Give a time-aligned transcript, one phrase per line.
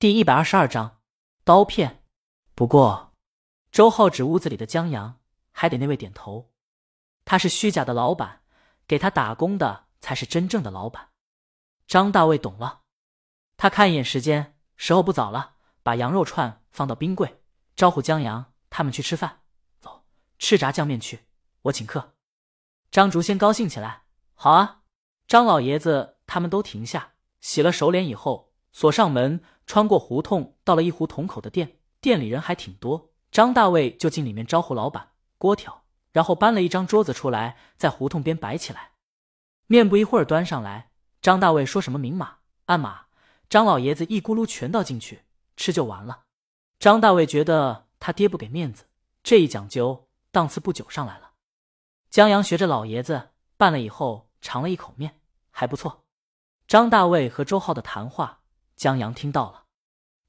[0.00, 1.02] 第一百二十二章
[1.44, 2.02] 刀片。
[2.54, 3.12] 不过，
[3.70, 5.20] 周浩指屋子里的江阳，
[5.52, 6.54] 还得那位点头。
[7.26, 8.40] 他是虚假的老板，
[8.86, 11.10] 给他打工的才是真正的老板。
[11.86, 12.80] 张大卫懂了，
[13.58, 17.42] 他看一眼时间，时候不早了，把羊肉串放到冰柜，
[17.76, 19.42] 招呼江阳他们去吃饭。
[19.82, 20.06] 走，
[20.38, 21.26] 吃炸酱面去，
[21.64, 22.14] 我请客。
[22.90, 24.80] 张竹仙高兴起来，好啊！
[25.28, 27.12] 张老爷子他们都停下，
[27.42, 28.48] 洗了手脸以后。
[28.72, 33.12] 锁上门，穿过胡同，到了一胡同口的店，店里人还挺多。
[33.30, 38.94] 张大卫就进里面招呼老板锅条，然后搬了一张桌子出来，在胡同边摆起来。
[39.68, 40.90] 面不一会儿端上来，
[41.22, 43.02] 张大卫说什么明码暗码，
[43.48, 45.22] 张老爷子一咕噜全倒进去，
[45.56, 46.22] 吃就完了。
[46.80, 48.86] 张大卫觉得他爹不给面子，
[49.22, 51.30] 这一讲究，档次不久上来了。
[52.10, 55.20] 江阳学着老爷子拌了以后，尝了一口面，
[55.52, 56.02] 还不错。
[56.66, 58.38] 张大卫和周浩的谈话。
[58.76, 59.59] 江阳听到了，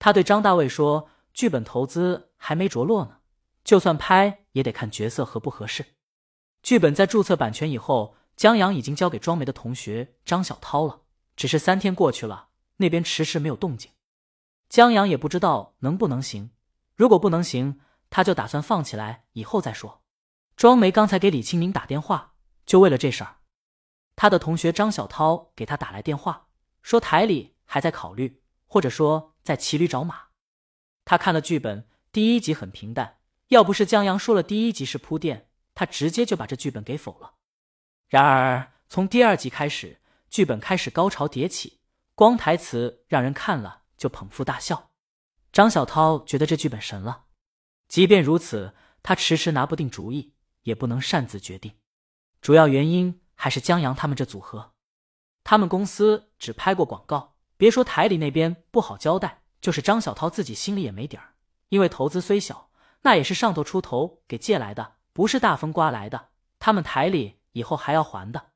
[0.00, 3.18] 他对张大卫说：“剧本投资还没着落呢，
[3.62, 5.94] 就算拍也得看角色合不合适。
[6.62, 11.02] 剧本在注册版权以后，江阳已经交给庄梅的同学张小涛了。
[11.36, 12.48] 只是三天过去了，
[12.78, 13.92] 那边迟迟没有动静。
[14.70, 16.50] 江阳也不知道能不能行。
[16.96, 20.02] 如果不能行，他就打算放起来，以后再说。
[20.56, 23.36] 庄梅刚才给李清明打电话，就为了这事儿。
[24.16, 26.48] 他的同学张小涛给他打来电话，
[26.80, 28.39] 说台里还在考虑。”
[28.70, 30.28] 或者说在骑驴找马，
[31.04, 33.18] 他看了剧本，第一集很平淡。
[33.48, 37.34] 要不是江阳说了第一集是铺垫，他直接就把这剧本给否了。
[38.06, 41.80] 然而从第二集开始，剧本开始高潮迭起，
[42.14, 44.92] 光台词让人看了就捧腹大笑。
[45.52, 47.24] 张小涛觉得这剧本神了，
[47.88, 51.72] 即便如此，他迟迟拿不定主意，也不能擅自决定。
[52.40, 54.74] 主要原因还是江阳他们这组合，
[55.42, 57.34] 他们公司只拍过广告。
[57.60, 61.34] 别说台里那边不好交代，就是张小涛自己心里也没底儿。
[61.68, 62.70] 因为投资虽小，
[63.02, 66.28] 那也是上头出头给借来的，不是大风刮来的。
[66.58, 68.52] 他们台里以后还要还的。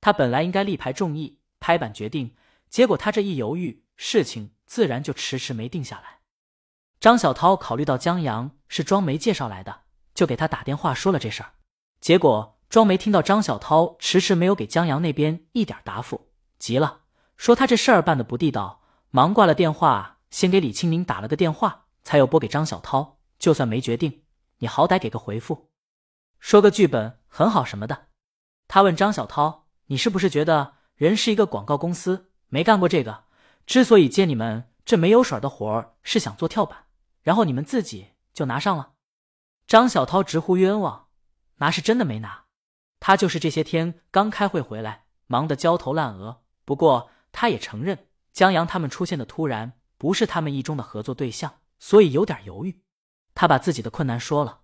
[0.00, 2.34] 他本来应该力排众议，拍板决定，
[2.68, 6.18] 结果他这一犹豫，事情自然就迟迟没定下来。
[6.98, 9.82] 张小涛考虑到江阳是庄梅介绍来的，
[10.16, 11.52] 就给他打电话说了这事儿。
[12.00, 17.01] 结果庄梅听到张小涛迟迟没有给江阳那边一点答复，急了。
[17.36, 23.18] 说他这事儿办的不地道，忙挂了电话，先给李清明打了个电话，才又拨给张小涛。
[23.38, 24.22] 就算没决定，
[24.58, 25.70] 你好歹给个回复，
[26.38, 28.06] 说个剧本很好什么的。
[28.68, 33.24] 他问张小涛：“你是不是觉得人是一个广告公司，没干过这个？
[33.66, 36.84] 之所以接你们这没有水的活儿，是想做跳板，
[37.22, 38.92] 然后你们自己就拿上了？”
[39.66, 41.08] 张小涛直呼冤枉，
[41.56, 42.44] 拿是真的没拿，
[43.00, 46.42] 他就是这些天刚开会回来，忙得焦头烂额。
[46.64, 47.10] 不过。
[47.32, 52.82] 他也承认江阳他们出现的突然不是他们意中的合作对象，所以有点犹豫。
[53.34, 54.60] 他把自己的困难说了。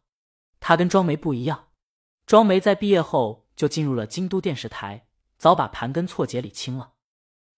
[0.60, 1.68] 他跟庄梅不一样，
[2.26, 5.06] 庄梅在毕业后就进入了京都电视台，
[5.38, 6.92] 早把盘根错节理清了。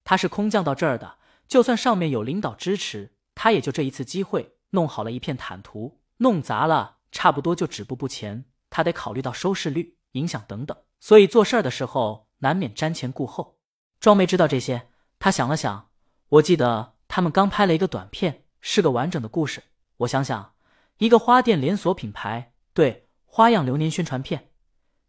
[0.04, 8.44] 他是空降到这儿的，就算上面有领导支持，他也就这一次机会弄好了一片坦途，弄砸了差不多就止步不前。
[8.68, 13.58] 他得考虑到收视率、影响等等，所以做事儿的时候难免瞻前顾后。
[13.98, 14.89] 庄梅知道这些。
[15.20, 15.90] 他想了想，
[16.30, 19.64] 我记得他们刚拍了一个短片，是个完整的故事。
[19.98, 20.54] 我想想，
[20.96, 24.50] 一个花店连锁品牌，对花样流年宣传片，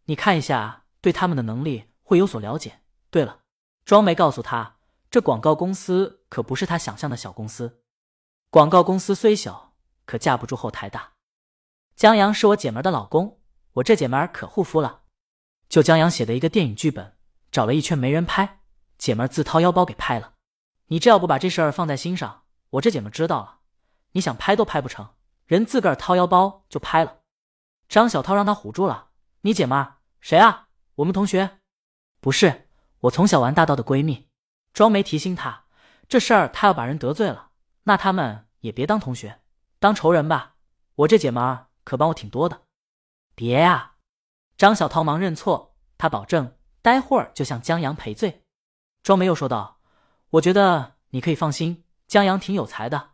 [0.05, 2.81] 你看一下，对他们的能力会有所了解。
[3.09, 3.39] 对了，
[3.85, 4.75] 庄梅告诉他，
[5.09, 7.81] 这广告公司可不是他想象的小公司。
[8.49, 11.13] 广告公司虽小，可架不住后台大。
[11.95, 13.39] 江阳是我姐们的老公，
[13.75, 15.03] 我这姐们可护肤了。
[15.69, 17.15] 就江阳写的一个电影剧本，
[17.49, 18.60] 找了一圈没人拍。
[19.01, 20.35] 姐们自掏腰包给拍了，
[20.89, 23.61] 你这要不把这事儿放在心上，我这姐们知道了，
[24.11, 25.15] 你想拍都拍不成。
[25.47, 27.21] 人自个儿掏腰包就拍了。
[27.89, 29.09] 张小涛让他唬住了。
[29.41, 30.67] 你姐们谁啊？
[30.97, 31.57] 我们同学？
[32.19, 32.69] 不是，
[32.99, 34.29] 我从小玩大道的闺蜜。
[34.71, 35.65] 庄梅提醒他，
[36.07, 37.49] 这事儿他要把人得罪了，
[37.85, 39.41] 那他们也别当同学，
[39.79, 40.57] 当仇人吧。
[40.93, 42.61] 我这姐们儿可帮我挺多的。
[43.33, 43.93] 别呀！
[44.55, 48.40] 张小涛忙认错，他保证待会儿就向江阳赔罪。
[49.03, 49.79] 庄梅又说道
[50.31, 53.11] ：“我觉得你可以放心，江阳挺有才的，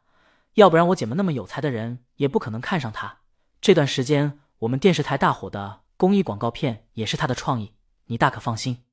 [0.56, 3.20] 要不然我姐们那么有才的人也不可能看上他。
[3.62, 7.74] 这段时间我们电视台大火的公益广告片也是他的创意，
[8.08, 8.84] 你大可放心。”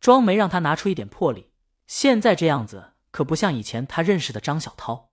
[0.00, 1.52] 庄梅让他拿出一点魄力，
[1.86, 5.10] 现在这样子可不像以前他认识的张小涛。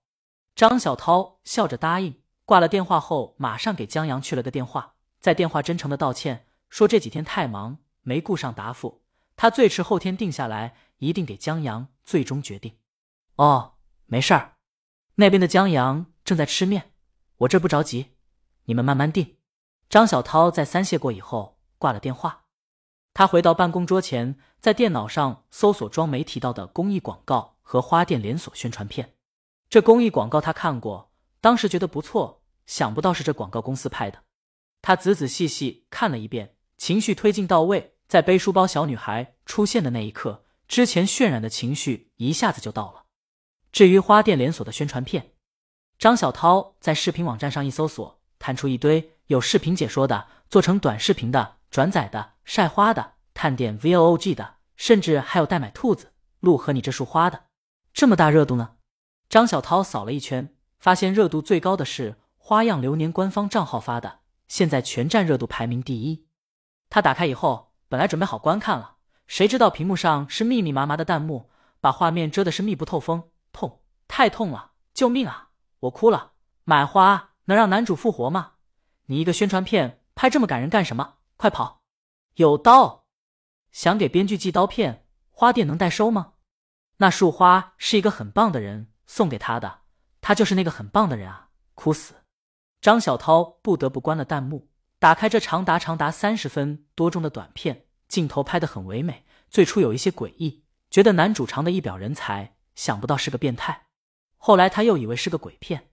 [0.56, 9.02] 张小涛笑着答应，挂了电话后马上给江阳去了个电话，在电话真诚的道歉，说这几天太忙没顾上答复，
[9.38, 10.74] 他最迟后天定下来。
[10.98, 12.76] 一定给江阳最终决定。
[13.36, 13.74] 哦，
[14.06, 14.56] 没事儿，
[15.14, 16.90] 那边的江阳正在吃面，
[17.36, 18.16] 我这不着急，
[18.64, 19.36] 你们慢慢定。
[19.88, 22.46] 张小涛在三谢过以后挂了电话，
[23.14, 29.14] 他回到办公桌前，在电脑上搜索庄梅提到的公益广告和花店连锁宣传片。
[29.70, 34.24] 这公益广告他看过，当时觉得不错，想不到是这广告公司拍的。
[34.82, 43.04] 他仔仔细细看了一遍，情绪推进到位，在背书包小女孩出现的那一刻，之前渲染的情绪一下子就到了。
[43.70, 45.34] 至于花店连锁的宣传片，
[45.98, 49.16] 张小涛在视频网站上一搜索，弹出一堆。
[49.26, 57.44] 有视频解说的，做成短视频的，转载的，晒花的，探店 V O G 的，甚至还有代买兔子、鹿和你这束花的，
[57.92, 58.76] 这么大热度呢？
[59.28, 66.26] 张小涛扫了一圈，发现热度最高的是花样流年官方账号发的，现在全站热度排名第一。
[66.88, 68.96] 他打开以后，本来准备好观看了，
[69.26, 71.50] 谁知道屏幕上是密密麻麻的弹幕，
[71.80, 75.50] 把画面遮的是密不透风，痛，太痛了，救命啊！
[75.80, 76.32] 我哭了，
[76.64, 78.52] 买花能让男主复活吗？
[79.06, 81.14] 你一个宣传片拍这么感人干什么？
[81.36, 81.80] 快跑！
[82.34, 83.06] 有刀，
[83.72, 86.34] 想给编剧寄刀片，花店能代收吗？
[86.98, 89.80] 那束花是一个很棒的人送给他的，
[90.20, 91.48] 他就是那个很棒的人啊！
[91.74, 92.14] 哭死！
[92.80, 94.68] 张小涛不得不关了弹幕，
[94.98, 99.24] 打开这长达长达三十分多钟的短片，镜头拍得很唯美。
[99.48, 103.86] 最初有一些诡异，觉得男主长得一表人才，想不到是个变态。
[104.36, 105.90] 后来他又以为是个鬼片。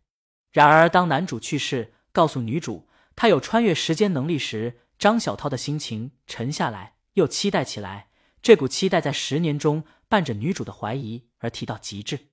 [0.51, 2.87] 然而当男主去世，告诉女主。
[3.17, 8.09] 他有穿越时间能力时，张小涛的心情沉下来，又期待起来。
[8.41, 12.31] 这股期待在十年中伴着女主的怀疑而提到极致。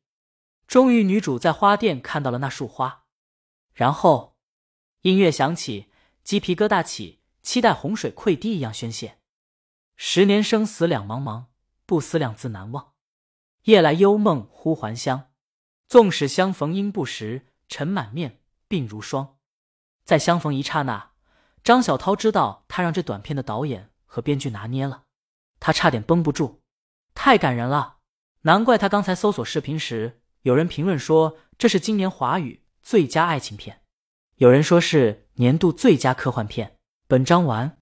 [0.66, 3.04] 终于，女主在花店看到了那束花，
[3.72, 4.36] 然后
[5.02, 5.86] 音乐响起，
[6.24, 9.19] 鸡皮疙瘩起，期待洪水溃堤一样宣泄。
[9.96, 11.46] 十年生死两茫茫，
[11.86, 12.92] 不思量，自难忘。
[13.64, 15.30] 夜来幽梦忽还乡，
[15.86, 19.36] 纵使相逢应不识，尘满面，鬓如霜。
[20.04, 21.12] 在相逢一刹那，
[21.62, 25.04] 张小涛知道他让这短片的导演和编剧拿捏了，
[25.60, 26.62] 他差点绷不住，
[27.14, 27.98] 太感人了。
[28.42, 33.82] 难怪他刚才搜索视频时，有人评论说这是今年华语最佳爱情片，
[34.36, 36.76] 有人说是年度最佳科幻片。
[37.08, 37.79] 本章完。